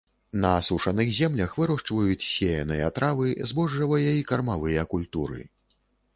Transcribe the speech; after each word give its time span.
На 0.43 0.51
асушаных 0.59 1.11
землях 1.17 1.51
вырошчваюць 1.63 2.27
сеяныя 2.29 2.89
травы, 2.97 3.29
збожжавыя 3.53 4.17
і 4.23 4.27
кармавыя 4.35 4.89
культуры. 4.97 5.41